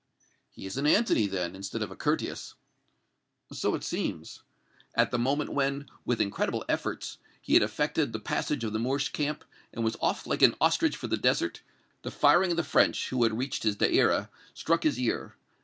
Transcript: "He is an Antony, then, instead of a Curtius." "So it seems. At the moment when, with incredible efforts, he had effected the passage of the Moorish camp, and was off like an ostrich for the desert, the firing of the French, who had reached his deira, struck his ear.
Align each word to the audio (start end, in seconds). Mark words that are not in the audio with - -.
"He 0.49 0.65
is 0.65 0.77
an 0.77 0.87
Antony, 0.87 1.27
then, 1.27 1.55
instead 1.55 1.83
of 1.83 1.91
a 1.91 1.95
Curtius." 1.95 2.55
"So 3.53 3.75
it 3.75 3.83
seems. 3.83 4.41
At 4.95 5.11
the 5.11 5.19
moment 5.19 5.53
when, 5.53 5.91
with 6.05 6.19
incredible 6.19 6.65
efforts, 6.67 7.19
he 7.39 7.53
had 7.53 7.61
effected 7.61 8.11
the 8.11 8.19
passage 8.19 8.63
of 8.63 8.73
the 8.73 8.79
Moorish 8.79 9.09
camp, 9.11 9.43
and 9.71 9.83
was 9.83 9.97
off 10.01 10.25
like 10.25 10.41
an 10.41 10.55
ostrich 10.59 10.97
for 10.97 11.05
the 11.05 11.17
desert, 11.17 11.61
the 12.01 12.09
firing 12.09 12.49
of 12.49 12.57
the 12.57 12.63
French, 12.63 13.09
who 13.09 13.21
had 13.21 13.37
reached 13.37 13.61
his 13.61 13.75
deira, 13.75 14.31
struck 14.55 14.81
his 14.81 14.99
ear. 14.99 15.35